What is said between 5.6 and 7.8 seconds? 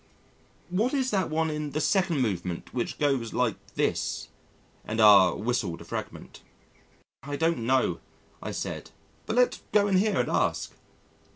a fragment. "I don't